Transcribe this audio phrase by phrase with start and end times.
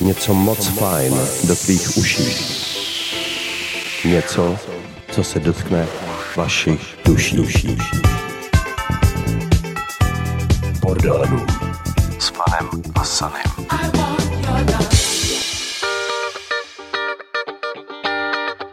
[0.00, 1.14] něco moc fajn
[1.44, 2.24] do tvých uší.
[4.04, 4.56] Něco,
[5.12, 5.86] co se dotkne
[6.36, 7.36] vašich duší.
[7.36, 7.78] duší.
[10.80, 11.46] Bordelů
[12.18, 13.42] s panem a sanem.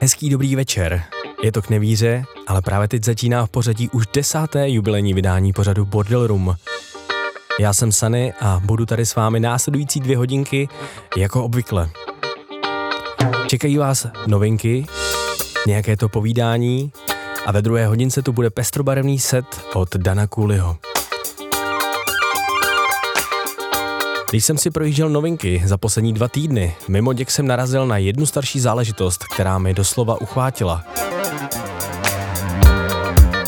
[0.02, 1.04] Hezký dobrý večer.
[1.44, 5.86] Je to k nevíře, ale právě teď začíná v pořadí už desáté jubilejní vydání pořadu
[5.86, 6.56] Bordel Room.
[7.60, 10.70] Já jsem Sany a budu tady s vámi následující dvě hodinky,
[11.18, 11.90] jako obvykle.
[13.48, 14.86] Čekají vás novinky,
[15.68, 16.92] nějaké to povídání
[17.46, 20.78] a ve druhé hodince tu bude pestrobarevný set od Dana Cooleyho.
[24.30, 28.26] Když jsem si projížděl novinky za poslední dva týdny, mimo děk jsem narazil na jednu
[28.26, 30.84] starší záležitost, která mi doslova uchvátila.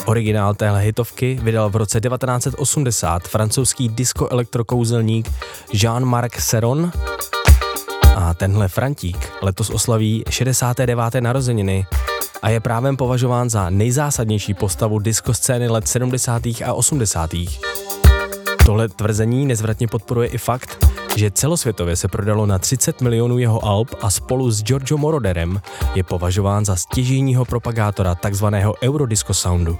[0.09, 5.31] Originál téhle hitovky vydal v roce 1980 francouzský disco-elektrokouzelník
[5.73, 6.91] Jean-Marc Serron
[8.16, 11.03] a tenhle Frantík letos oslaví 69.
[11.20, 11.86] narozeniny
[12.42, 15.00] a je právem považován za nejzásadnější postavu
[15.31, 16.42] scény let 70.
[16.66, 17.30] a 80.
[18.66, 20.89] Tohle tvrzení nezvratně podporuje i fakt,
[21.20, 25.61] že celosvětově se prodalo na 30 milionů jeho alb a spolu s Giorgio Moroderem
[25.95, 29.78] je považován za stěžejního propagátora takzvaného Eurodisco soundu.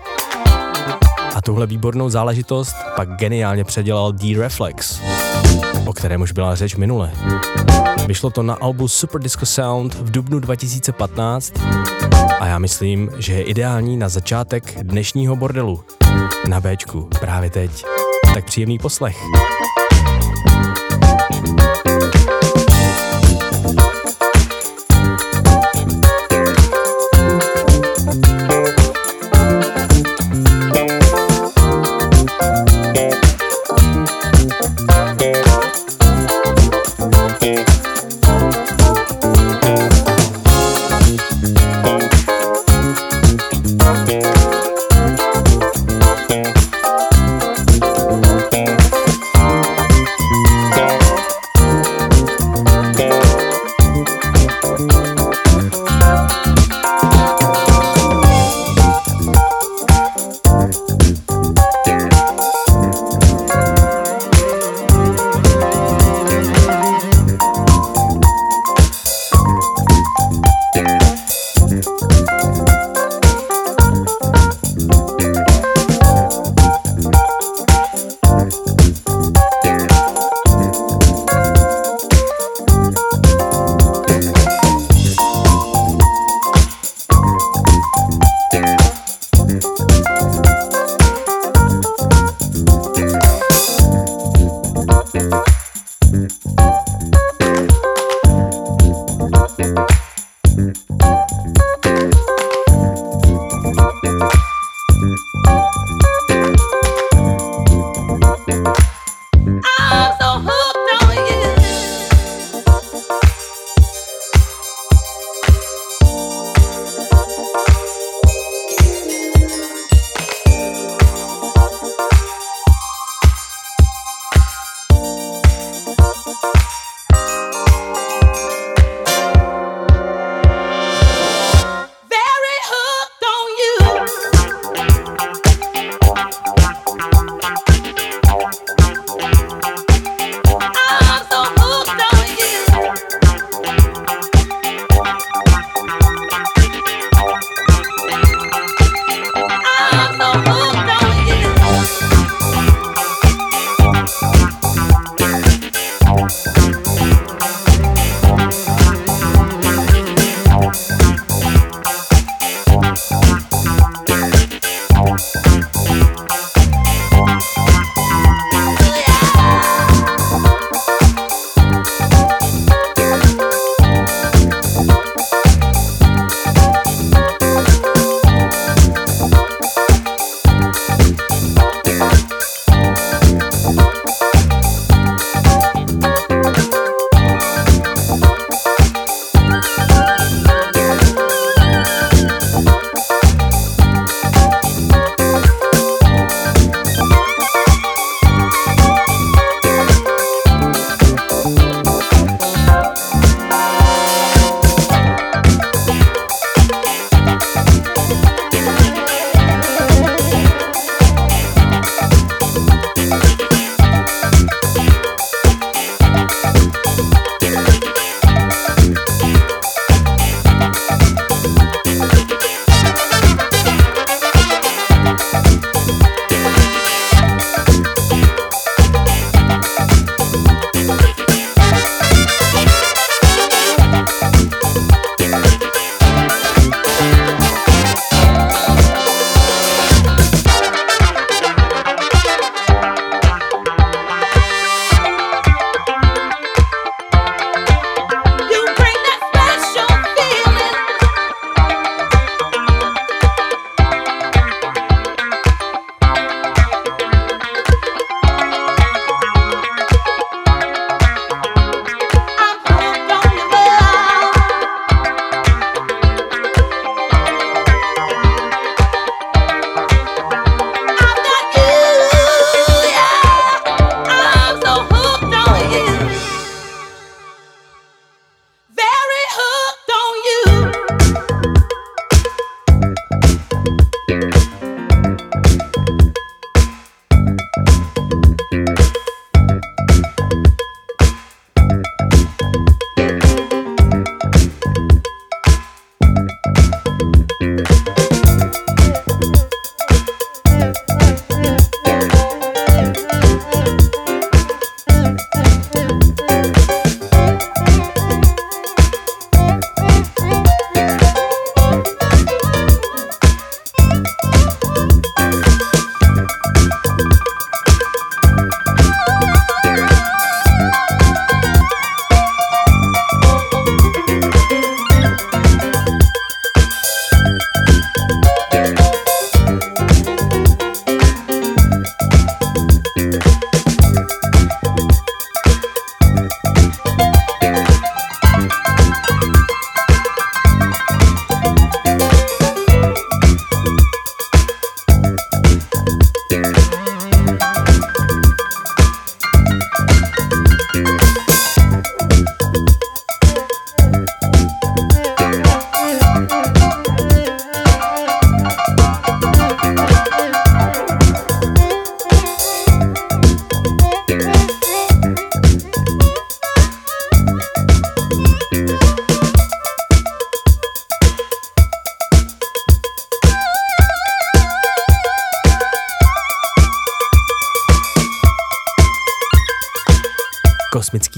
[1.36, 5.00] A tuhle výbornou záležitost pak geniálně předělal D-Reflex,
[5.86, 7.12] o kterém už byla řeč minule.
[8.08, 11.54] Vyšlo to na albu Super Disco Sound v dubnu 2015
[12.40, 15.84] a já myslím, že je ideální na začátek dnešního bordelu.
[16.50, 17.86] Na Bčku, právě teď.
[18.34, 19.18] Tak příjemný poslech.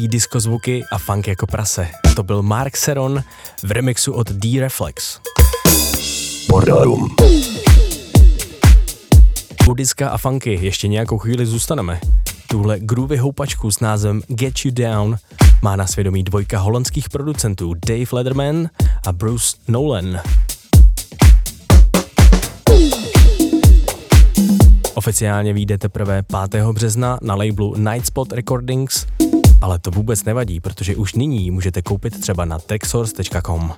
[0.02, 1.88] Kosmický disco zvuky a funk jako prase.
[2.16, 3.24] To byl Mark Seron
[3.64, 5.20] v remixu od D-Reflex.
[6.50, 7.16] Bodarum.
[9.70, 12.00] U diska a funky ještě nějakou chvíli zůstaneme.
[12.48, 15.18] Tuhle groovy houpačku s názvem Get You Down
[15.62, 18.70] má na svědomí dvojka holandských producentů Dave Lederman
[19.08, 20.20] a Bruce Nolan.
[24.94, 26.66] Oficiálně vyjde teprve 5.
[26.66, 29.06] března na labelu Nightspot Recordings,
[29.62, 33.74] ale to vůbec nevadí, protože už nyní můžete koupit třeba na texsource.com.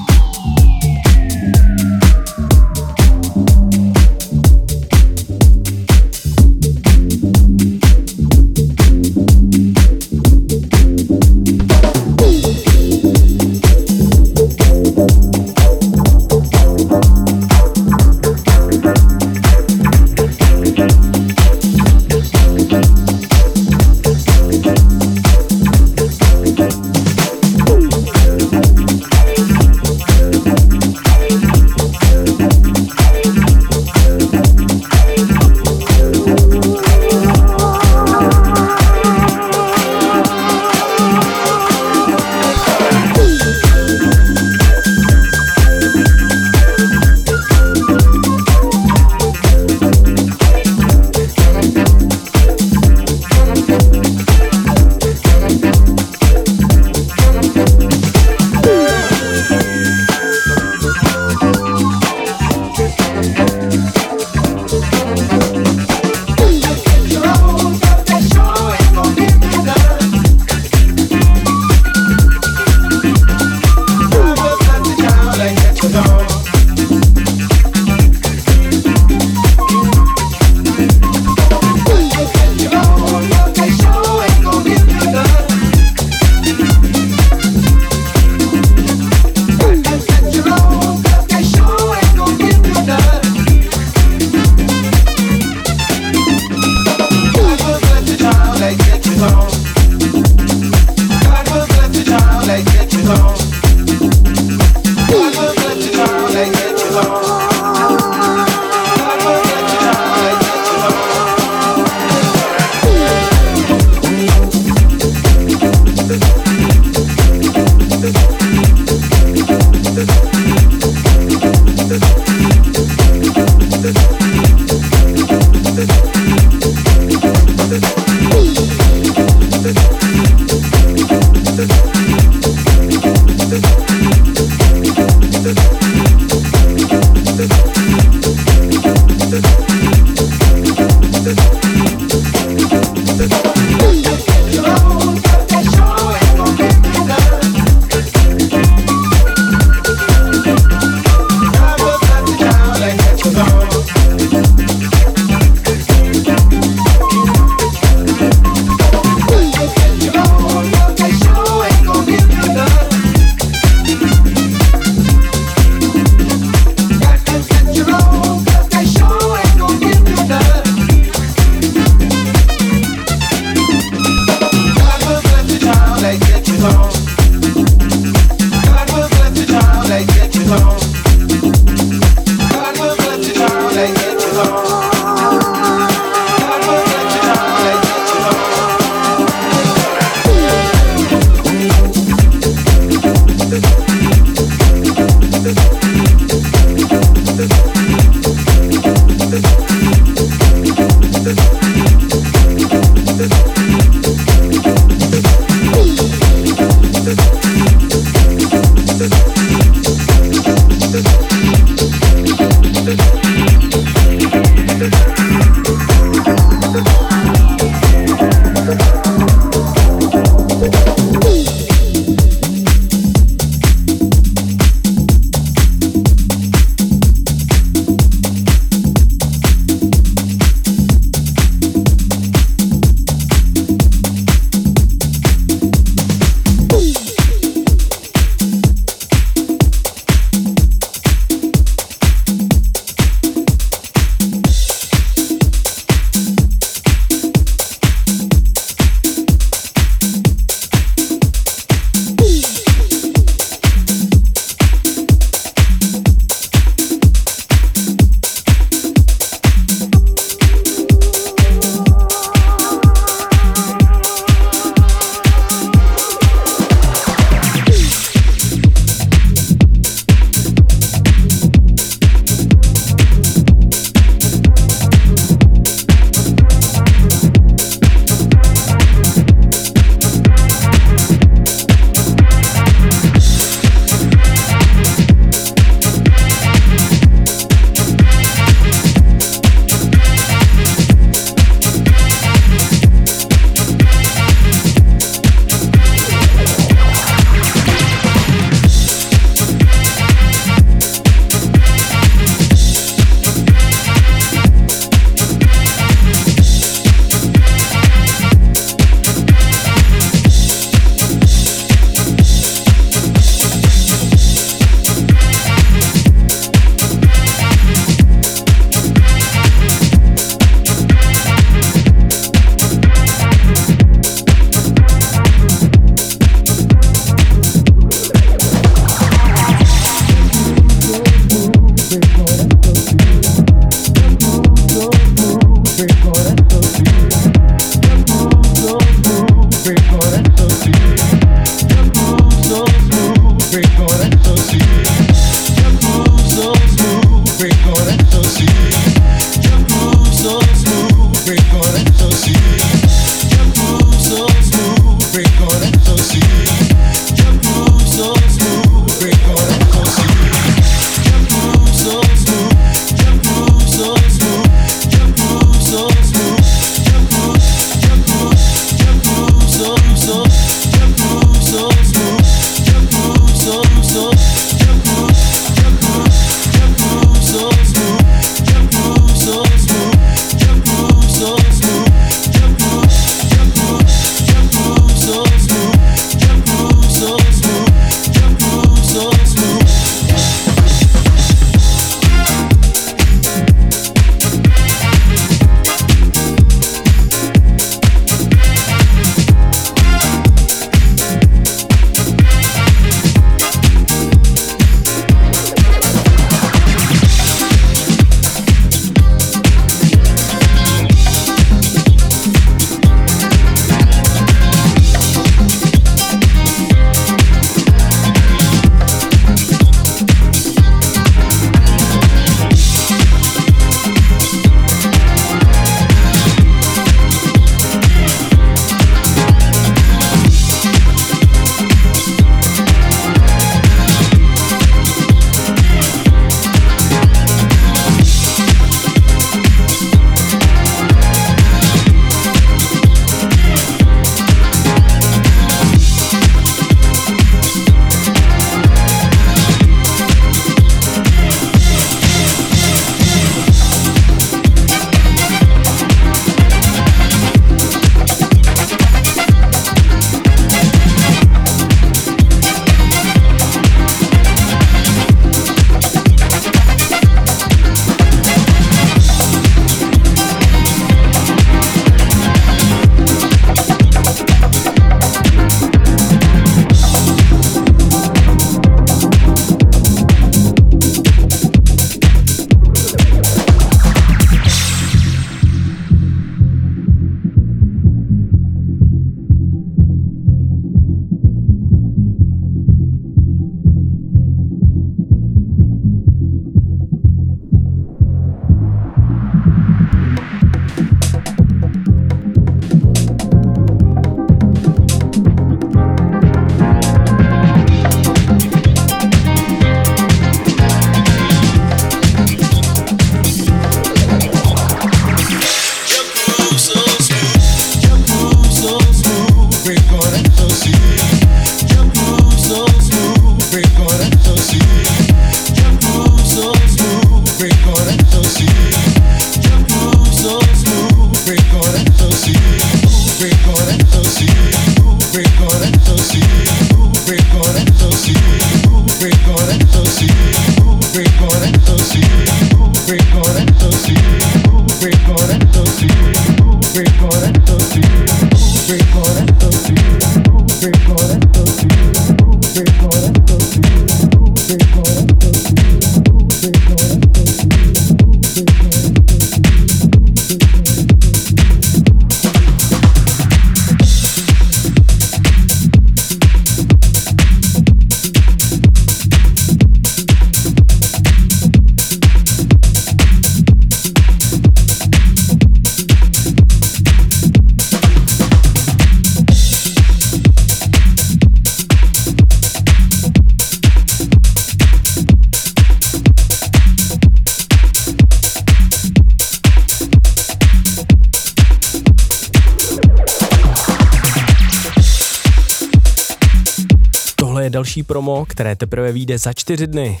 [597.96, 600.00] promo, které teprve vyjde za čtyři dny.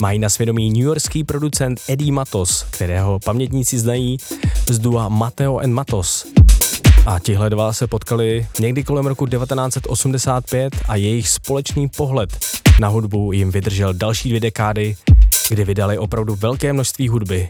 [0.00, 4.18] Mají na svědomí newyorský producent Eddie Matos, kterého pamětníci znají
[4.70, 6.26] z dua Mateo and Matos.
[7.06, 12.38] A tihle dva se potkali někdy kolem roku 1985 a jejich společný pohled
[12.80, 14.96] na hudbu jim vydržel další dvě dekády,
[15.48, 17.48] kdy vydali opravdu velké množství hudby.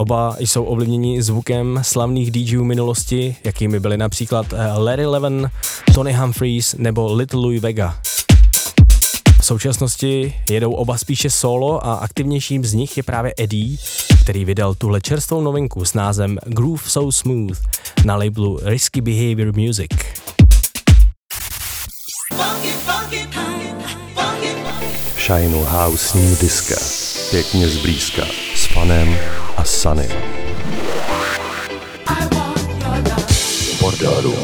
[0.00, 5.50] Oba jsou ovlivněni zvukem slavných DJů minulosti, jakými byly například eh, Larry Levin,
[5.94, 7.98] Tony Humphries nebo Little Louis Vega.
[9.40, 13.76] V současnosti jedou oba spíše solo a aktivnějším z nich je právě Eddie,
[14.22, 17.58] který vydal tuhle čerstvou novinku s názvem Groove So Smooth
[18.04, 19.90] na labelu Risky Behavior Music.
[25.18, 26.74] Shine House New Disco.
[27.30, 28.49] Pěkně zblízka.
[28.70, 29.18] S fanem
[29.56, 30.08] a Sunny.
[33.80, 34.34] Bordelů.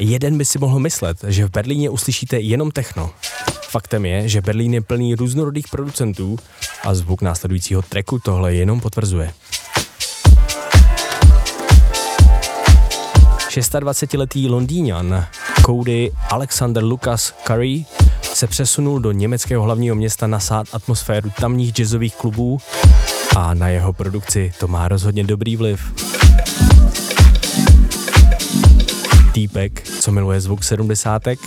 [0.00, 3.10] Jeden by si mohl myslet, že v Berlíně uslyšíte jenom techno.
[3.68, 6.38] Faktem je, že Berlín je plný různorodých producentů
[6.84, 9.32] a zvuk následujícího tracku tohle jenom potvrzuje.
[13.56, 15.26] 26-letý Londýňan
[15.66, 17.84] Cody Alexander Lucas Curry
[18.36, 22.58] se přesunul do německého hlavního města nasát atmosféru tamních jazzových klubů
[23.36, 25.80] a na jeho produkci to má rozhodně dobrý vliv.
[29.32, 31.38] Týpek, co miluje zvuk sedmdesátek,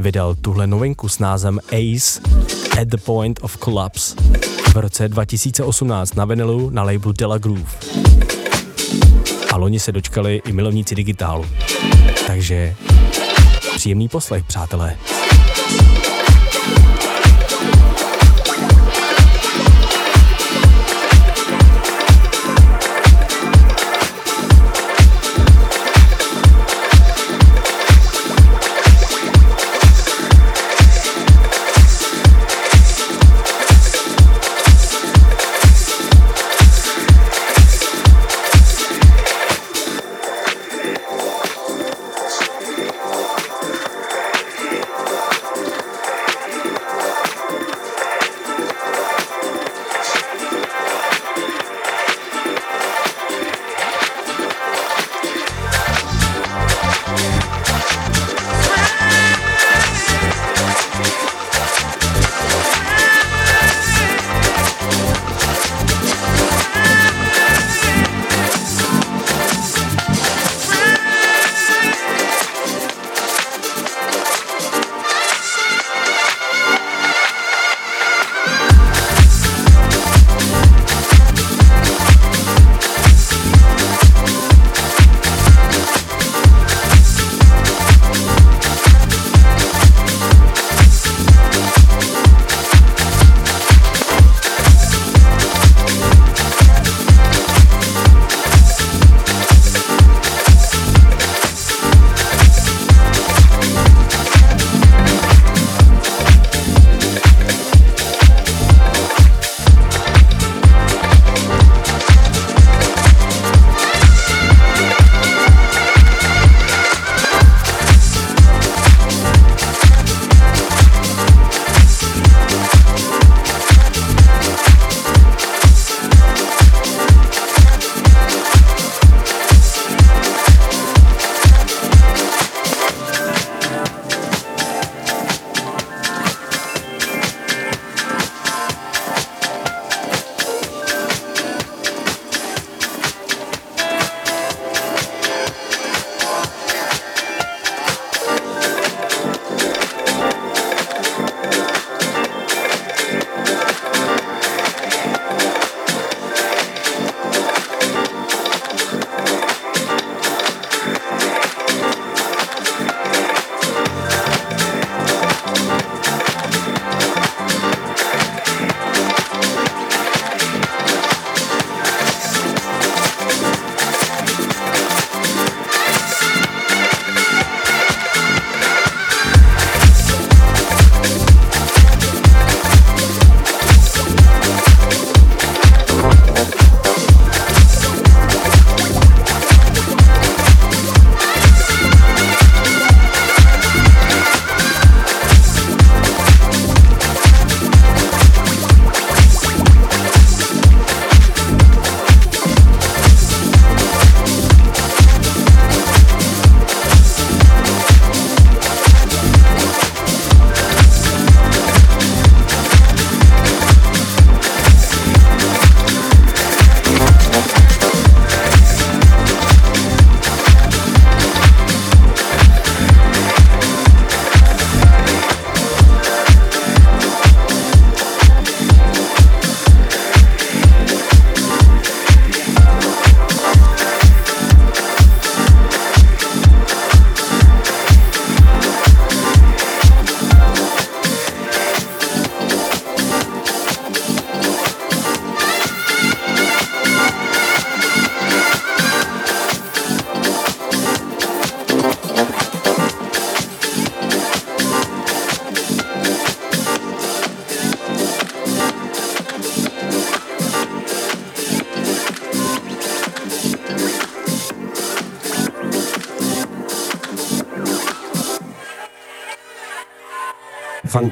[0.00, 2.20] vydal tuhle novinku s názvem Ace
[2.80, 4.16] at the Point of Collapse
[4.72, 7.72] v roce 2018 na vinilu na labelu Della Groove.
[9.52, 11.46] A loni se dočkali i milovníci digitálu.
[12.26, 12.74] Takže
[13.76, 14.96] příjemný poslech, přátelé.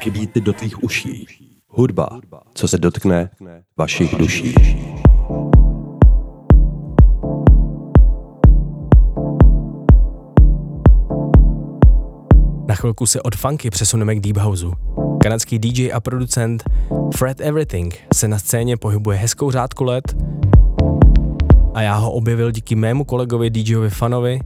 [0.05, 1.27] Funky beaty do tvých uší.
[1.67, 2.09] Hudba,
[2.53, 3.29] co se dotkne
[3.77, 4.55] vašich duší.
[12.67, 14.73] Na chvilku se od funky přesuneme k deep houseu.
[15.21, 16.63] Kanadský DJ a producent
[17.15, 20.15] Fred Everything se na scéně pohybuje hezkou řádku let
[21.73, 24.39] a já ho objevil díky mému kolegovi DJovi Fanovi,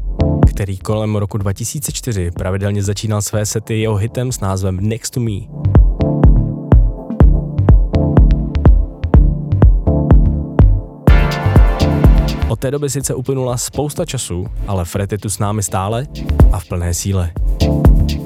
[0.49, 5.31] který kolem roku 2004 pravidelně začínal své sety jeho hitem s názvem Next to Me.
[12.49, 16.07] Od té doby sice uplynula spousta času, ale Fred je tu s námi stále
[16.51, 17.31] a v plné síle.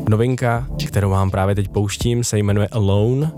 [0.10, 3.32] Novinka, kterou vám právě teď pouštím, se jmenuje Alone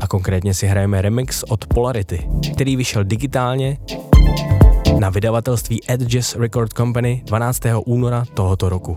[0.00, 3.78] a konkrétně si hrajeme remix od Polarity, který vyšel digitálně
[4.98, 7.60] na vydavatelství Edges Record Company 12.
[7.86, 8.96] února tohoto roku.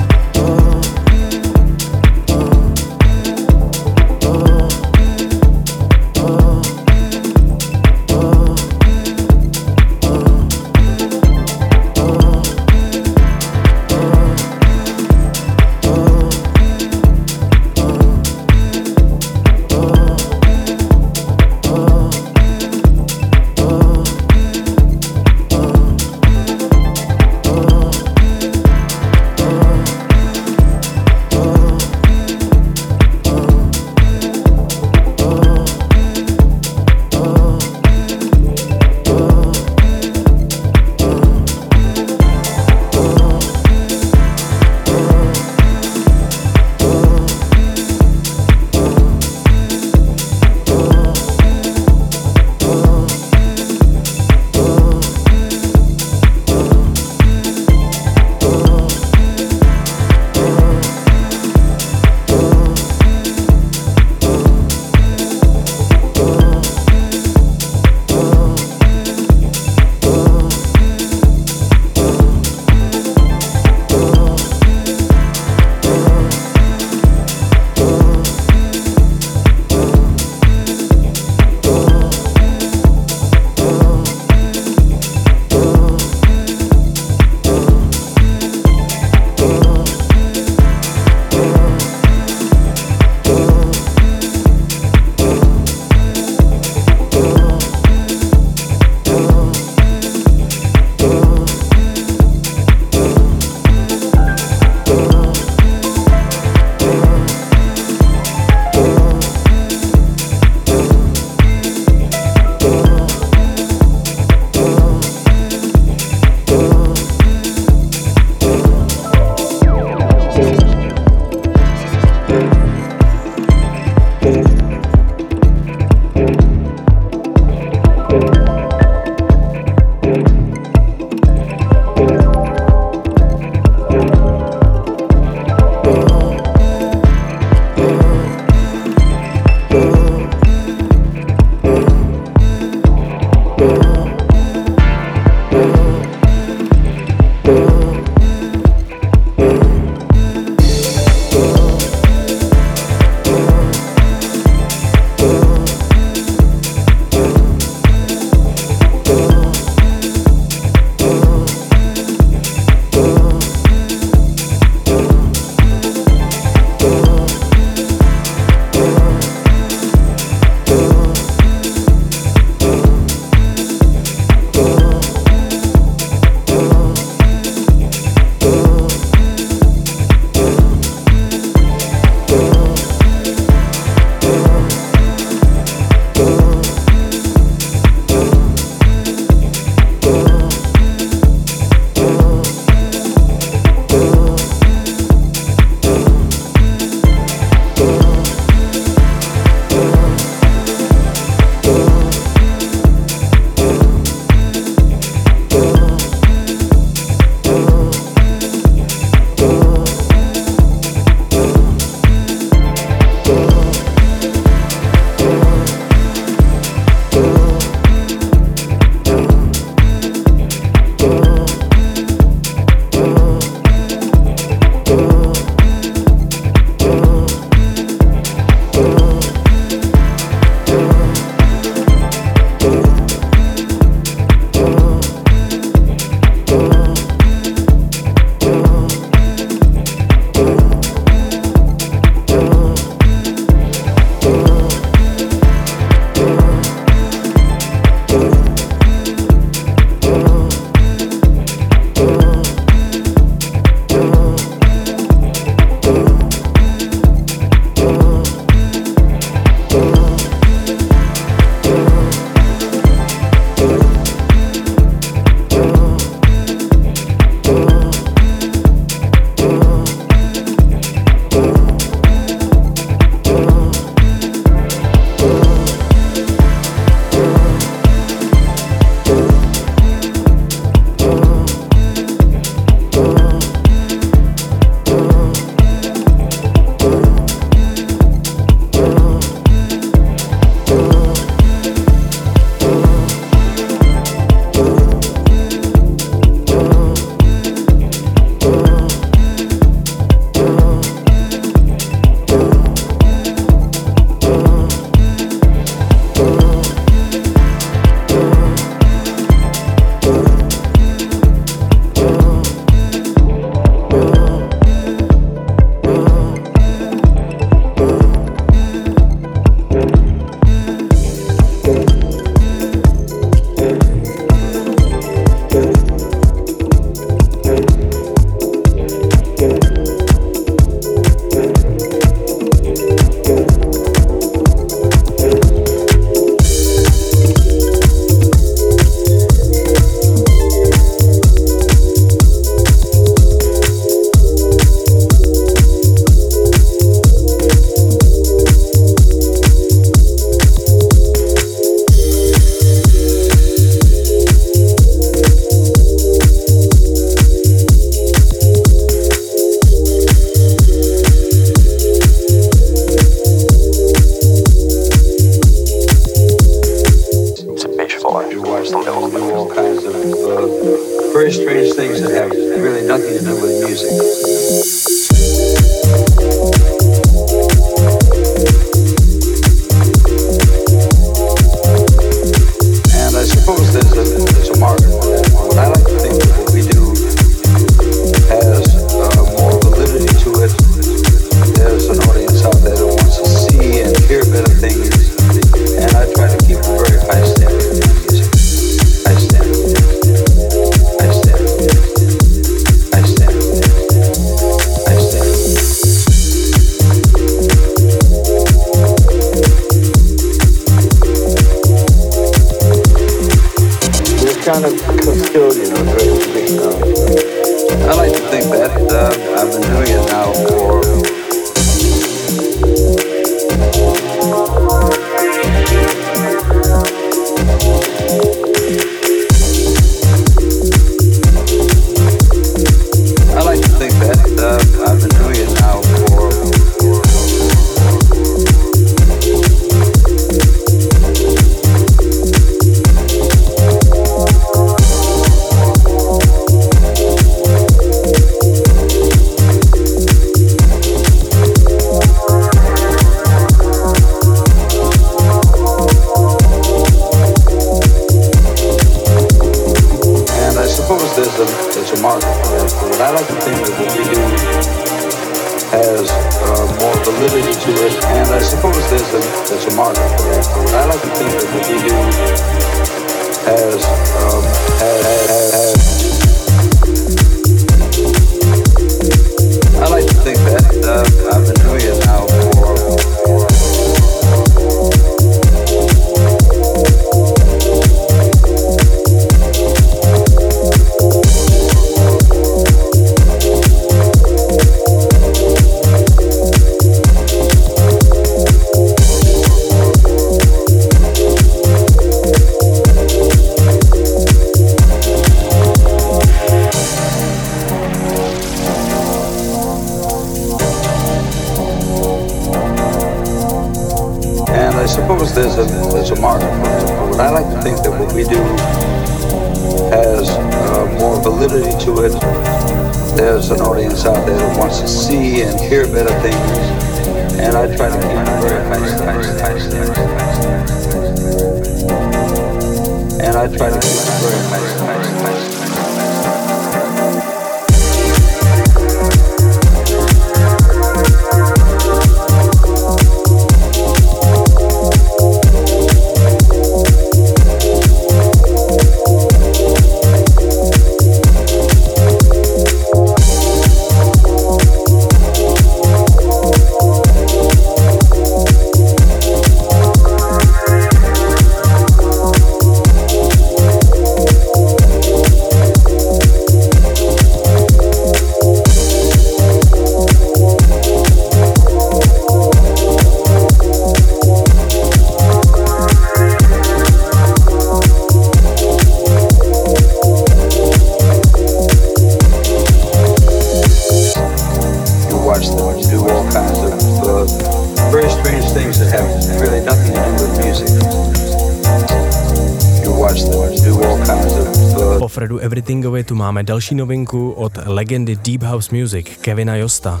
[596.36, 600.00] Máme další novinku od legendy Deep House Music Kevina Josta.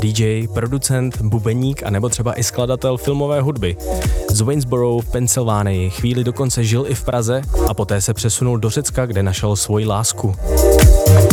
[0.00, 3.76] DJ, producent, bubeník a nebo třeba i skladatel filmové hudby.
[4.30, 8.70] Z Waynesboro v Pensylvánii chvíli dokonce žil i v Praze a poté se přesunul do
[8.70, 10.34] Řecka, kde našel svoji lásku.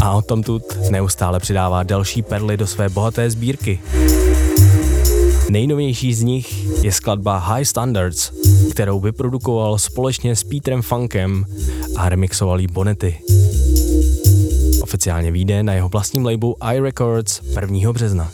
[0.01, 3.80] A o tom tu neustále přidává další perly do své bohaté sbírky.
[5.49, 8.32] Nejnovější z nich je skladba High Standards,
[8.72, 11.45] kterou vyprodukoval společně s Petrem Funkem
[11.95, 13.20] a remixoval jí Bonety.
[14.94, 17.91] Oficiálně vyjde na jeho vlastním labelu iRecords 1.
[17.91, 18.32] března.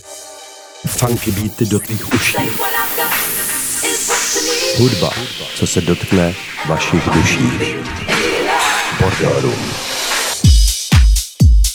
[0.88, 2.38] Funky beaty do tvých uší.
[4.78, 5.10] Hudba,
[5.56, 6.36] co se dotkne
[6.70, 7.52] vašich duší.
[9.00, 9.54] Bordelů.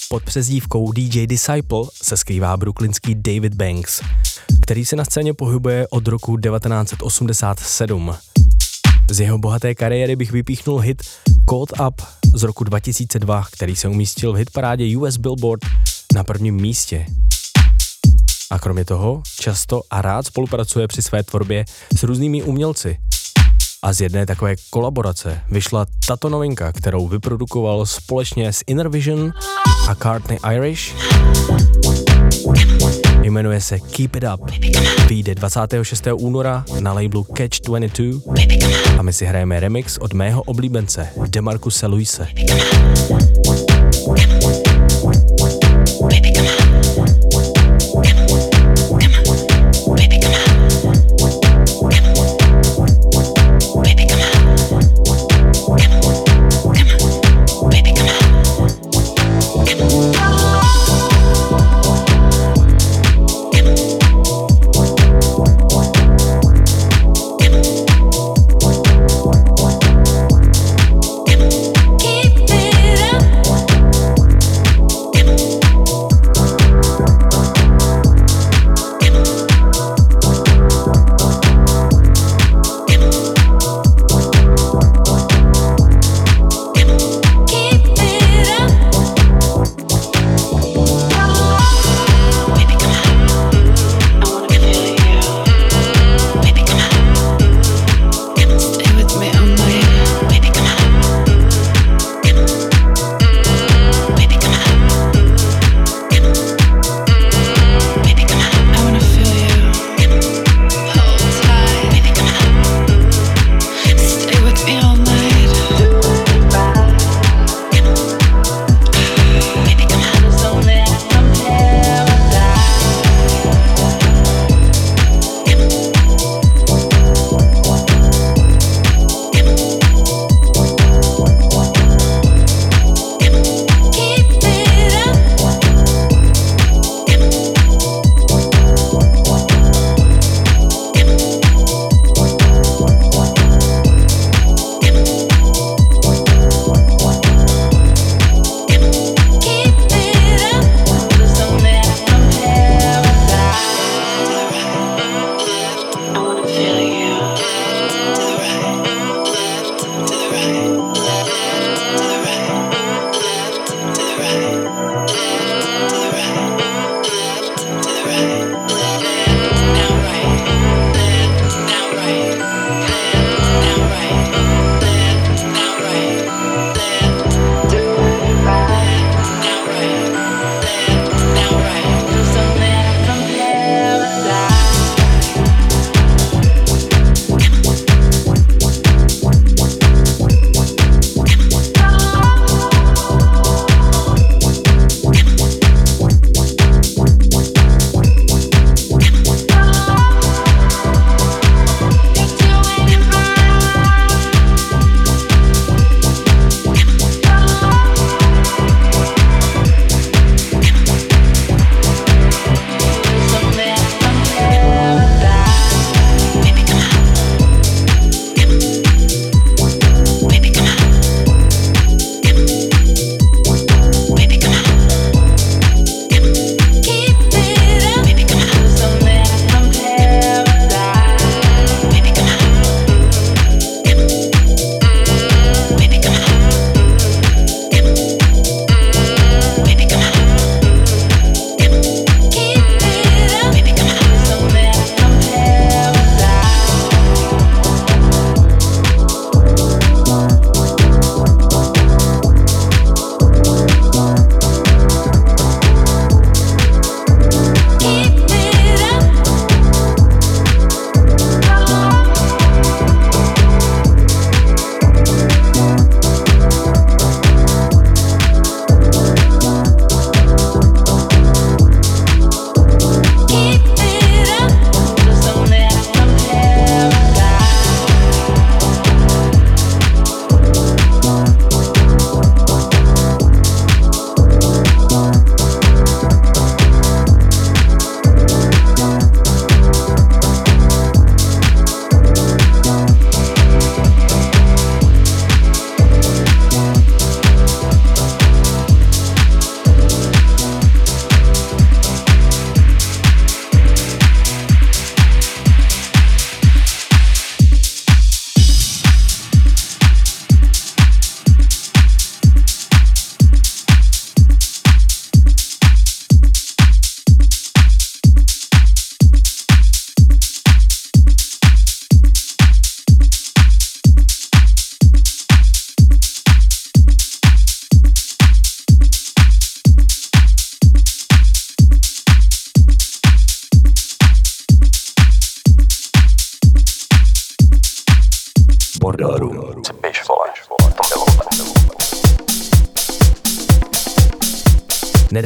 [0.08, 4.00] Pod přezdívkou DJ Disciple se skrývá brooklynský David Banks,
[4.62, 8.14] který se na scéně pohybuje od roku 1987.
[9.10, 11.02] Z jeho bohaté kariéry bych vypíchnul hit
[11.50, 12.02] Caught Up
[12.34, 15.60] z roku 2002, který se umístil v hitparádě US Billboard
[16.14, 17.06] na prvním místě.
[18.50, 21.64] A kromě toho často a rád spolupracuje při své tvorbě
[21.96, 22.98] s různými umělci.
[23.82, 29.32] A z jedné takové kolaborace vyšla tato novinka, kterou vyprodukoval společně s Inner Vision
[29.88, 30.94] a Cartney Irish.
[33.24, 34.50] Jmenuje se Keep It Up.
[35.08, 36.02] Vyjde 26.
[36.14, 38.20] února na labelu Catch 22
[38.98, 42.28] a my si hrajeme remix od mého oblíbence Demarcuse Luise.
[43.10, 44.63] Mordoru.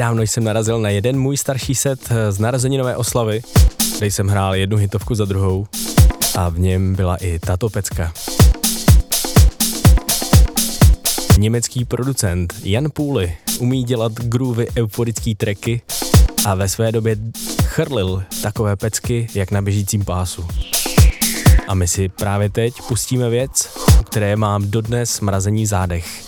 [0.09, 3.43] Nedávno jsem narazil na jeden můj starší set z narozeninové oslavy,
[3.99, 5.67] kde jsem hrál jednu hitovku za druhou
[6.37, 8.13] a v něm byla i tato pecka.
[11.39, 15.83] Německý producent Jan Půly umí dělat groovy euforický tracky
[16.45, 17.17] a ve své době
[17.63, 20.47] chrlil takové pecky, jak na běžícím pásu.
[21.69, 23.69] A my si právě teď pustíme věc,
[24.01, 26.28] o které mám dodnes mrazení zádech.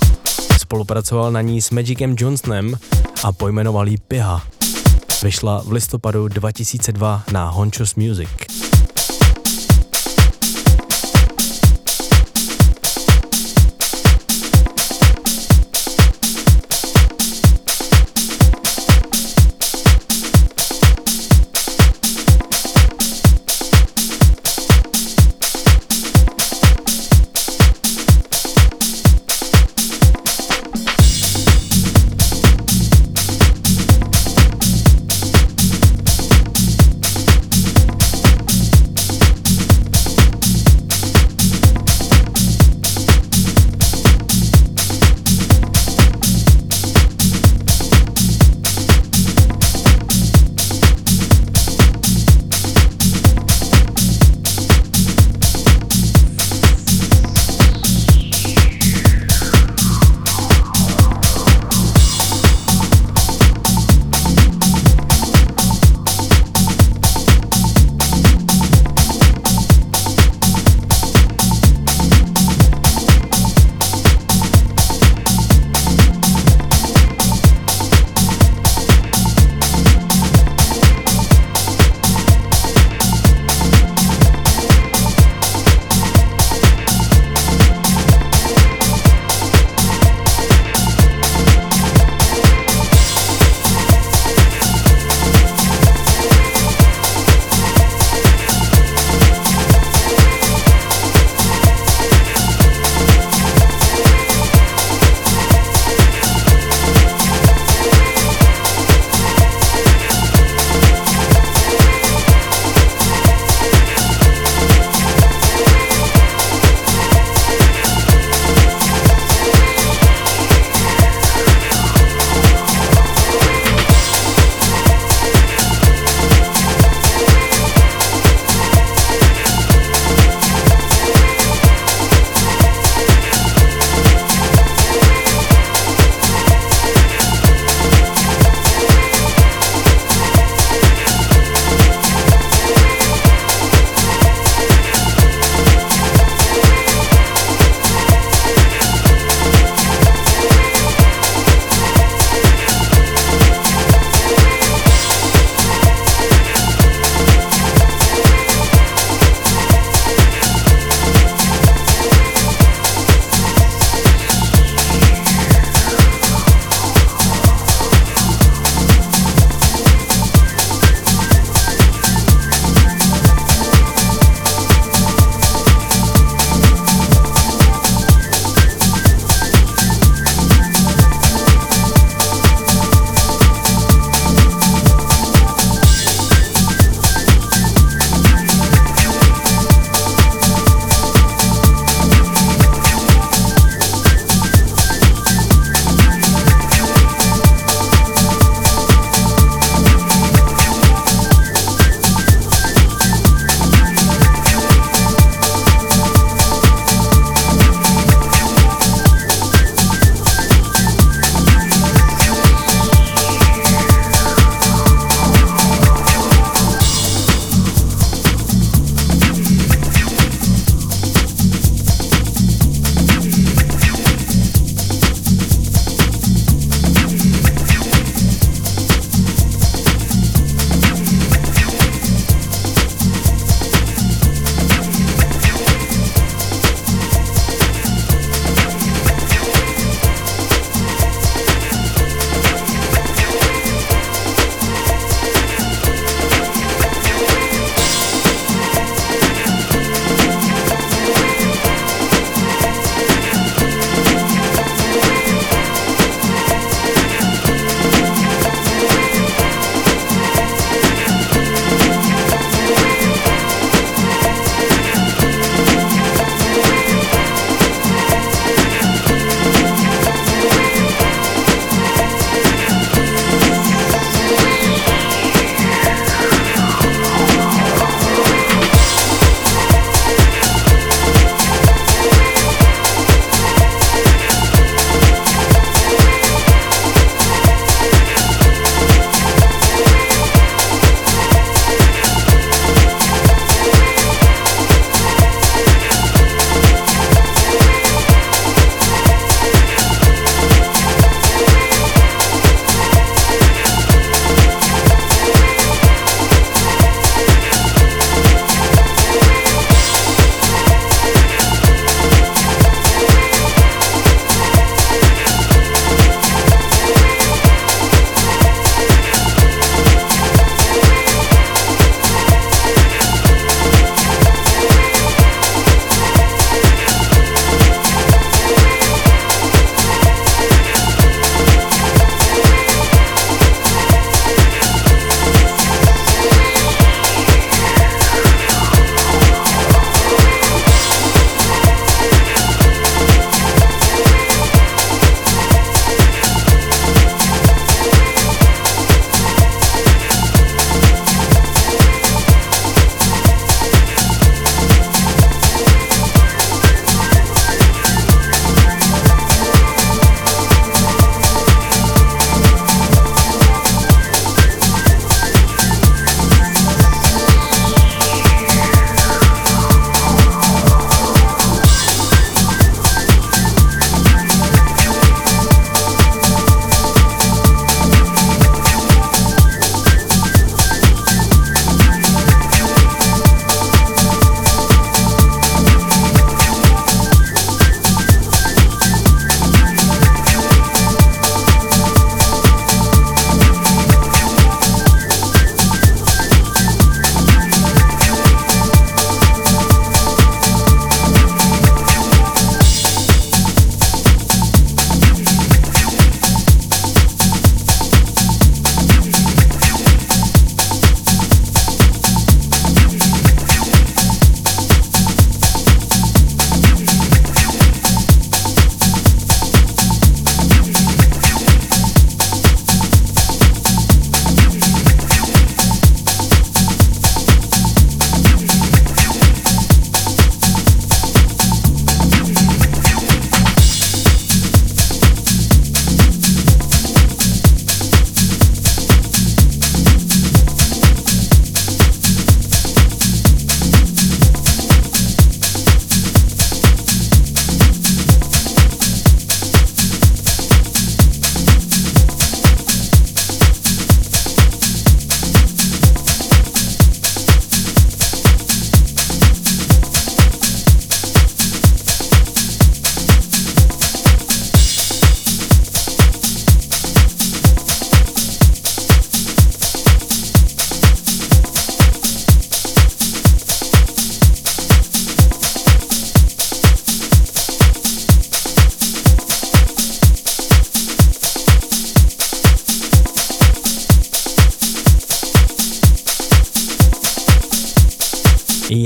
[0.71, 2.79] Spolupracoval na ní s Magicem Johnsonem
[3.25, 4.43] a pojmenoval ji Piha.
[5.23, 8.29] Vyšla v listopadu 2002 na Honchos Music.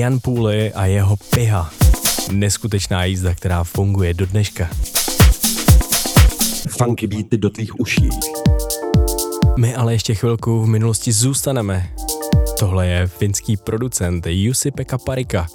[0.04, 1.70] Jan Půly a jeho piha.
[2.32, 4.68] Neskutečná jízda, která funguje do dneška.
[6.68, 8.08] Funky beaty do tvých uší.
[9.58, 11.90] My ale ještě chvilku v minulosti zůstaneme.
[12.58, 15.46] Tohle je finský producent Jussi Pekka Parika,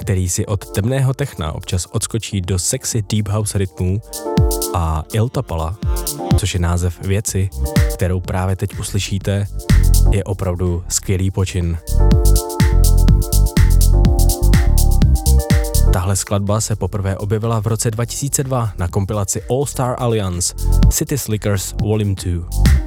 [0.00, 4.00] který si od temného techna občas odskočí do sexy deep house rytmů
[4.74, 5.78] a Iltapala,
[6.38, 7.48] což je název věci,
[7.94, 9.46] kterou právě teď uslyšíte,
[10.10, 11.78] je opravdu skvělý počin.
[16.06, 20.54] Tahle skladba se poprvé objevila v roce 2002 na kompilaci All Star Alliance
[20.90, 22.85] City Slickers Volume 2.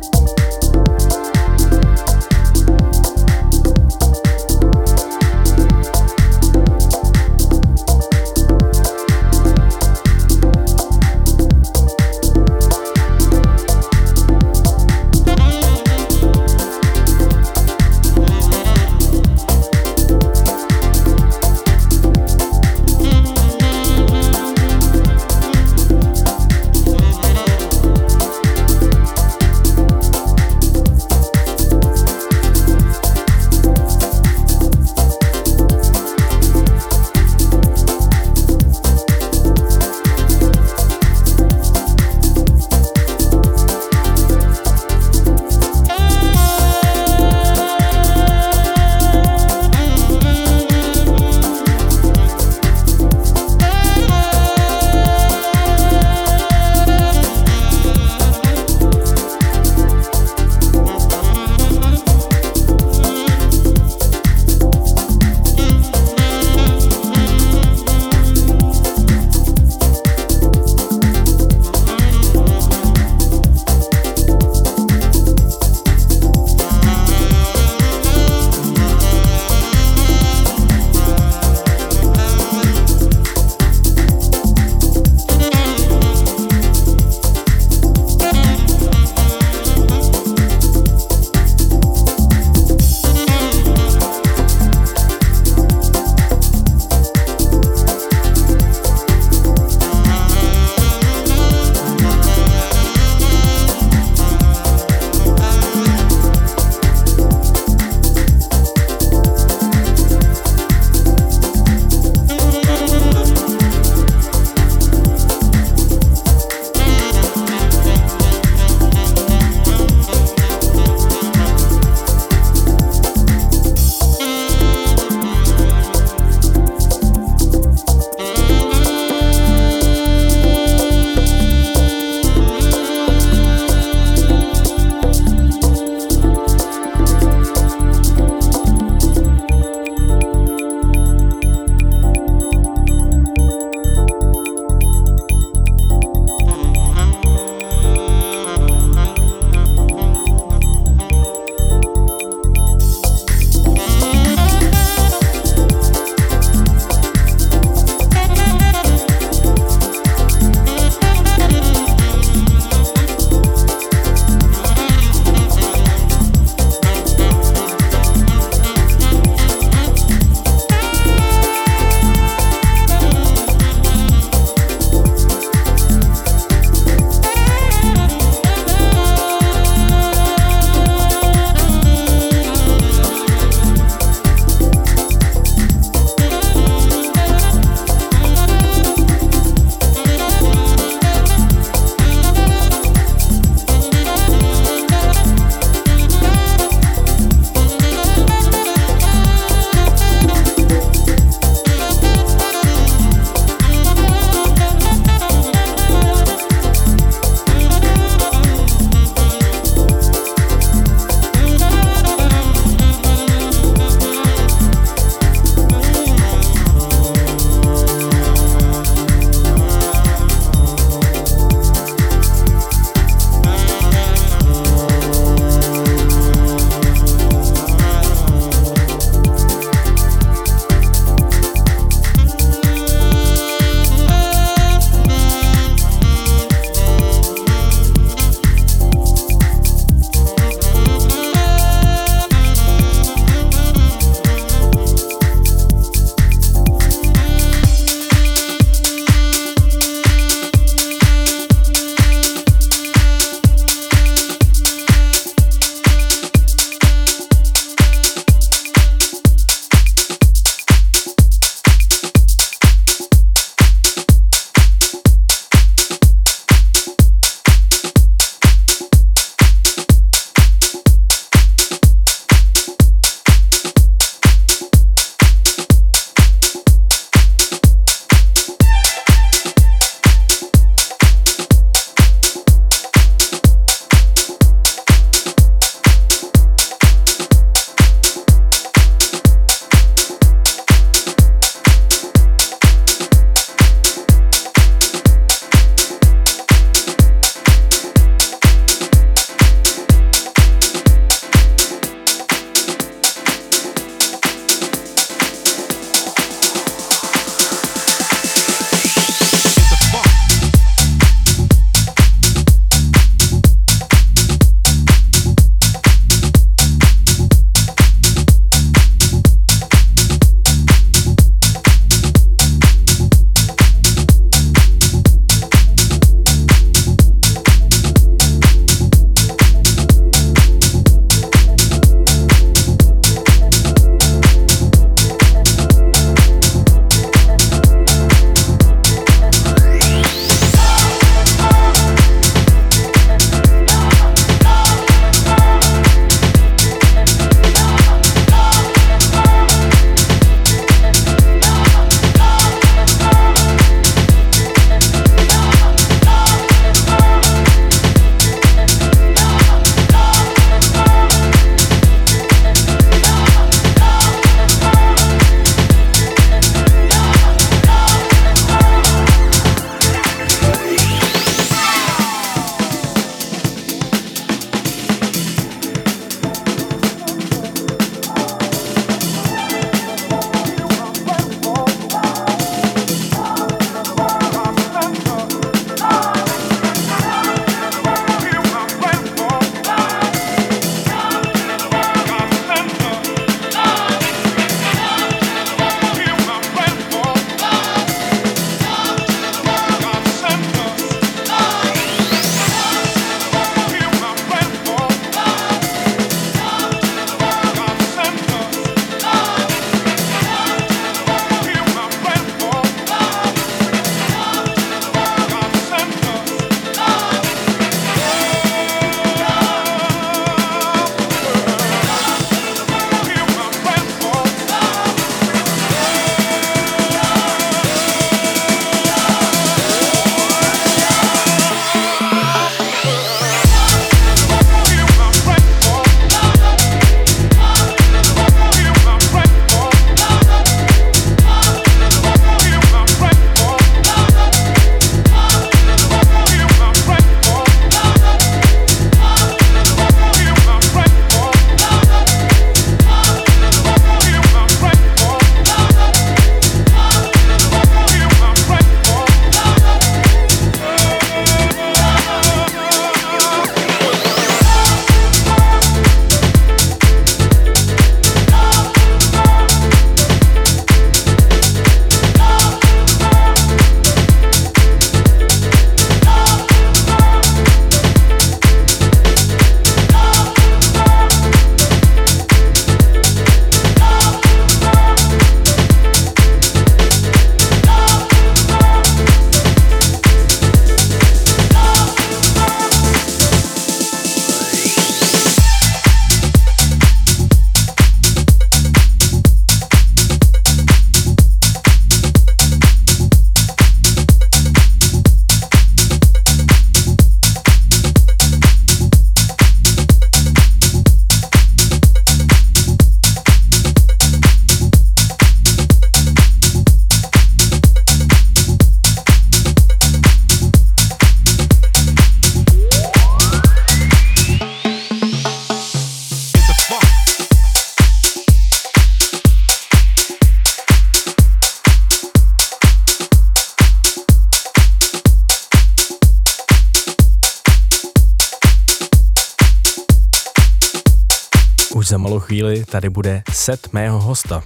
[542.70, 544.43] tady bude set mého hosta.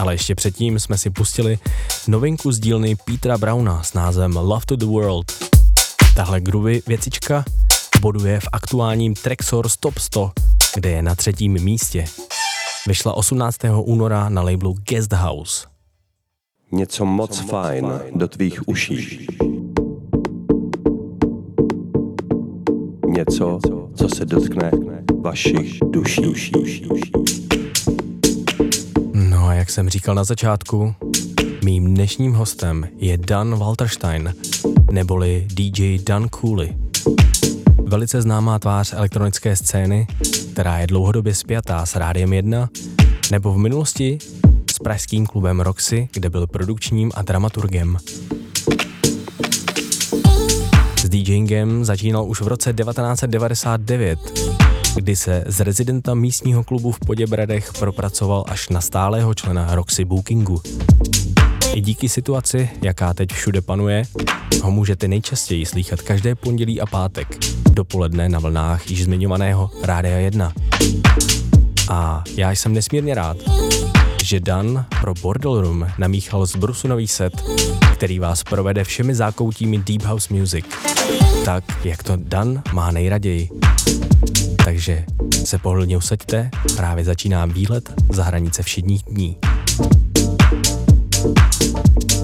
[0.00, 1.58] Ale ještě předtím jsme si pustili
[2.08, 5.32] novinku z dílny Petra Brauna s názvem Love to the World.
[6.16, 7.44] Tahle groovy věcička
[8.00, 10.32] boduje v aktuálním Trexor Stop 100,
[10.74, 12.04] kde je na třetím místě.
[12.86, 13.56] Vyšla 18.
[13.84, 15.66] února na labelu Guest House.
[16.72, 19.26] Něco moc fajn do tvých uší.
[23.18, 23.58] Něco,
[23.94, 24.70] co se dotkne
[25.20, 26.22] vašich duší.
[29.12, 30.94] No a jak jsem říkal na začátku,
[31.64, 34.34] mým dnešním hostem je Dan Walterstein,
[34.90, 36.76] neboli DJ Dan Cooley.
[37.84, 40.06] Velice známá tvář elektronické scény,
[40.52, 42.68] která je dlouhodobě spjatá s Rádiem 1,
[43.30, 44.18] nebo v minulosti
[44.70, 47.96] s pražským klubem Roxy, kde byl produkčním a dramaturgem.
[51.22, 54.18] DJingem začínal už v roce 1999,
[54.94, 60.62] kdy se z rezidenta místního klubu v Poděbradech propracoval až na stálého člena Roxy Bookingu.
[61.74, 64.02] I díky situaci, jaká teď všude panuje,
[64.62, 67.38] ho můžete nejčastěji slychat každé pondělí a pátek,
[67.70, 70.52] dopoledne na vlnách již zmiňovaného Rádia 1.
[71.88, 73.36] A já jsem nesmírně rád,
[74.28, 77.32] že Dan pro Bordel Room namíchal zbrusunový set,
[77.92, 80.64] který vás provede všemi zákoutími Deep House Music.
[81.44, 83.48] Tak, jak to Dan má nejraději.
[84.64, 85.04] Takže
[85.44, 89.36] se pohodlně usaďte, právě začíná výlet za hranice všedních dní.
[92.14, 92.17] I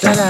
[0.00, 0.29] down,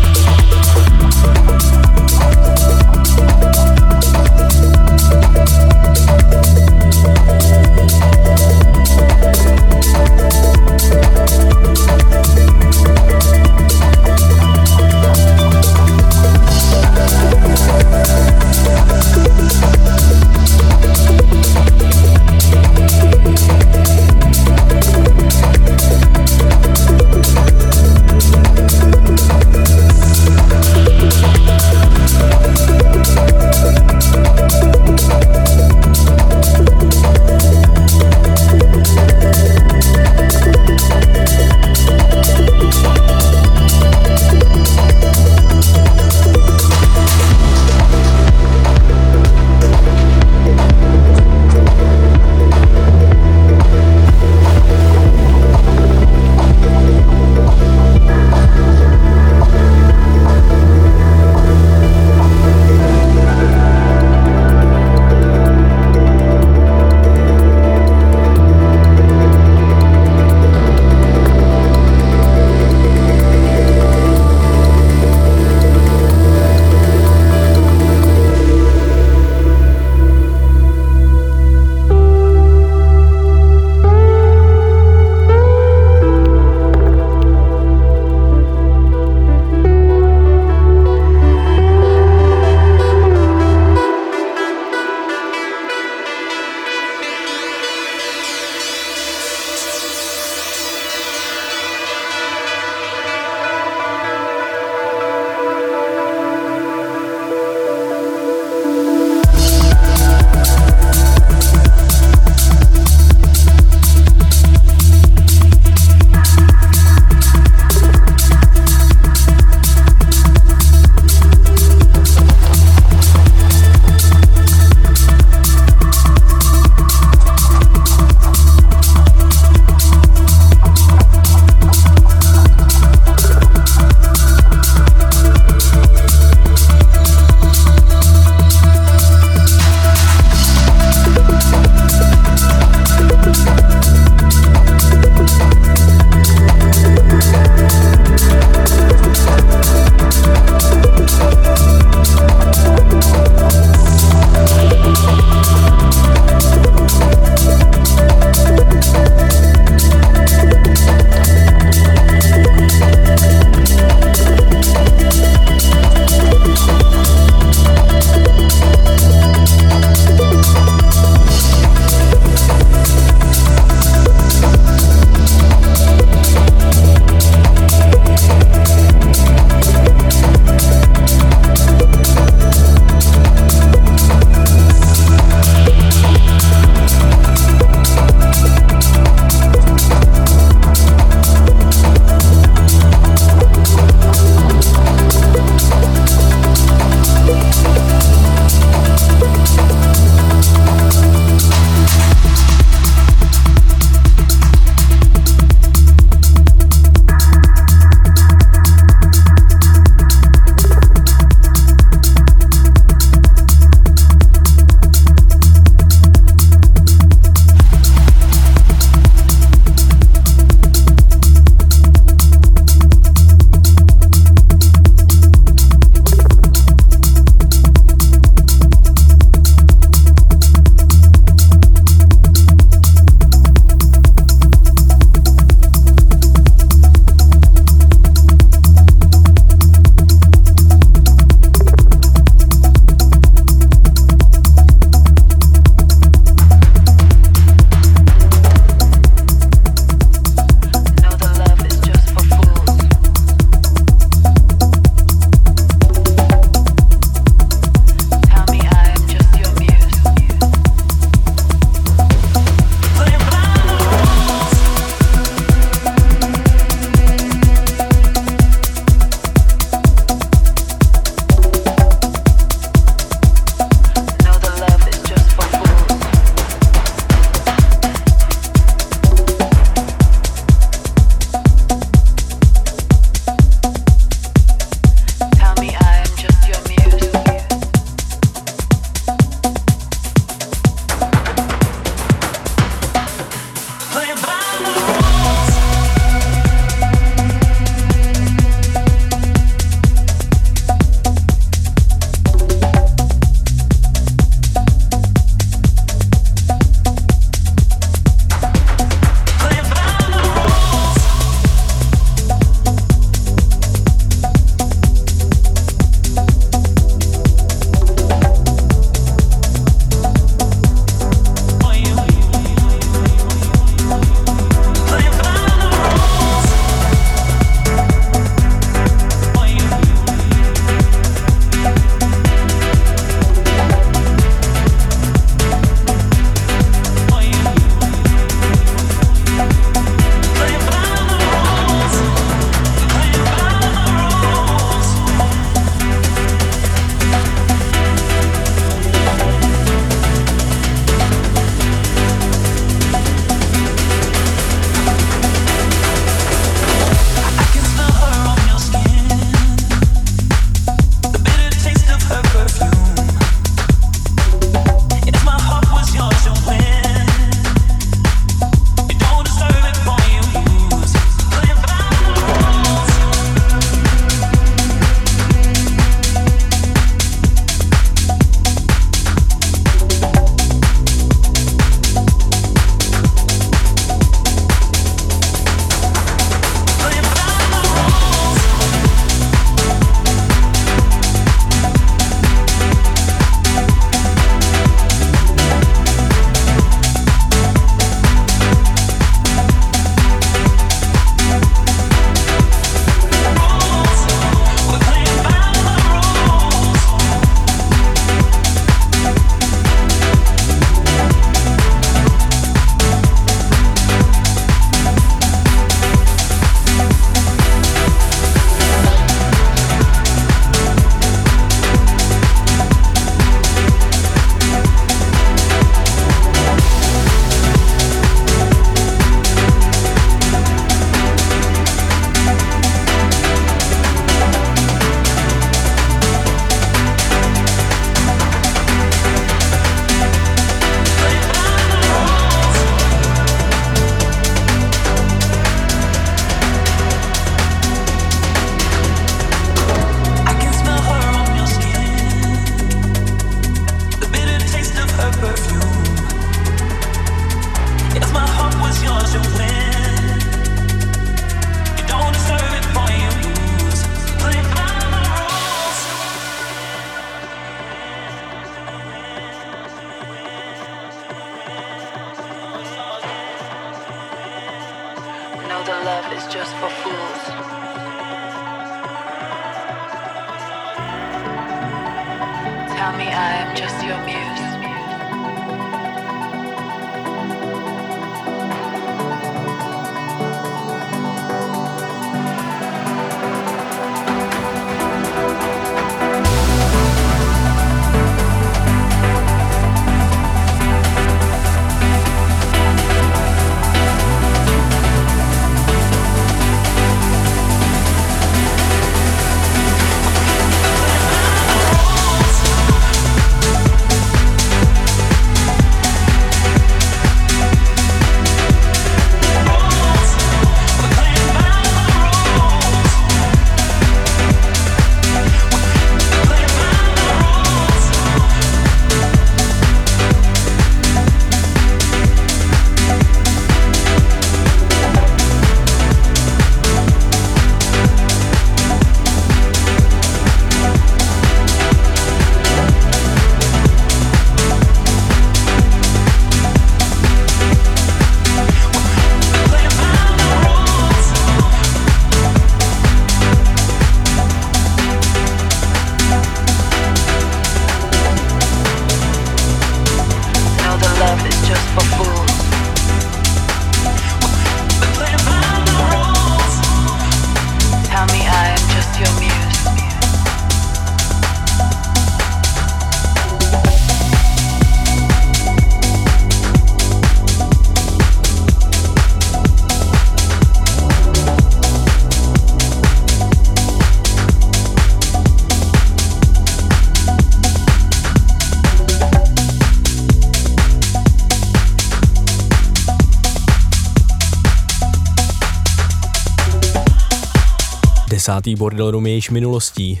[598.28, 600.00] Desátý bordel room je již minulostí.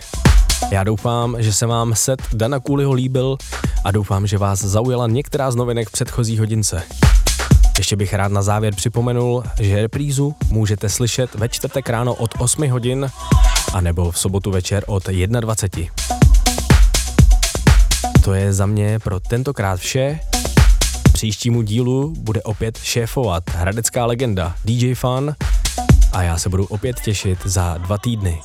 [0.70, 3.36] Já doufám, že se vám set Dana Cooleyho líbil
[3.84, 6.82] a doufám, že vás zaujala některá z novinek předchozí hodince.
[7.78, 12.70] Ještě bych rád na závěr připomenul, že reprízu můžete slyšet ve čtvrtek ráno od 8
[12.70, 13.10] hodin
[13.72, 15.94] a nebo v sobotu večer od 21.
[18.24, 20.20] To je za mě pro tentokrát vše.
[21.12, 25.34] Příštímu dílu bude opět šéfovat hradecká legenda DJ Fan
[26.12, 28.40] a já se budu opět těšit za dva týdny.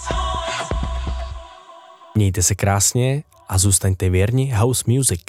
[2.15, 5.21] Mějte se krásně a zůstaňte věrni house music.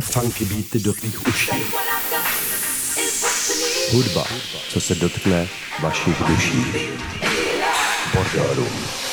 [0.00, 1.50] Funky beaty do tvých uší.
[3.92, 4.24] Hudba,
[4.68, 5.48] co se dotkne
[5.82, 6.64] vašich duší.
[8.14, 9.09] Bordel Room.